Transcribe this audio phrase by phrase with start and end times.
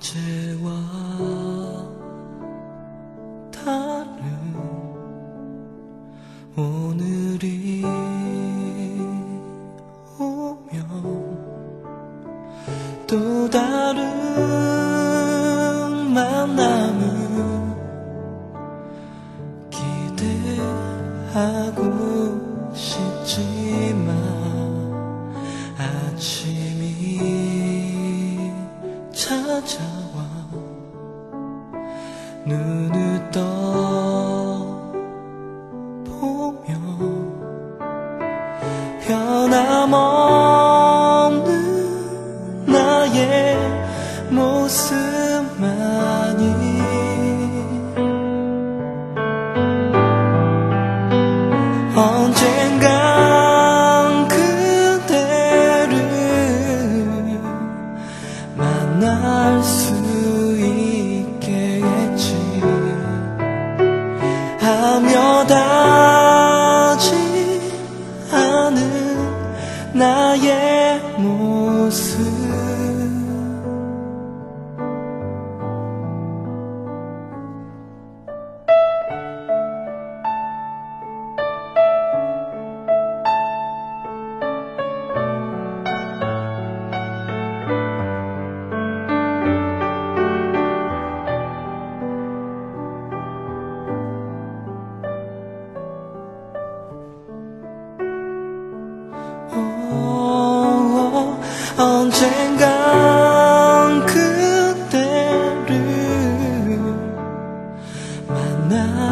[0.00, 0.70] 어제와
[3.52, 4.16] 다른
[6.56, 7.84] 오늘이
[10.18, 10.88] 오면
[13.06, 14.00] 또 다른
[16.14, 17.76] 만남을
[21.28, 21.82] 기대하고
[22.74, 23.59] 싶지.
[108.70, 109.09] 나.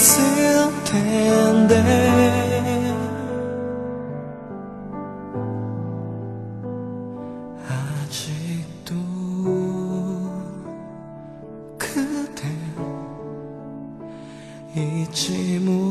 [0.00, 1.74] 있을 텐데.
[7.68, 8.94] 아직도
[11.76, 12.48] 그대
[14.74, 15.90] 잊지 못하는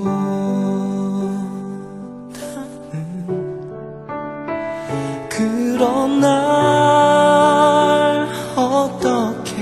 [5.29, 6.29] 그런 날
[8.55, 9.53] 어떻게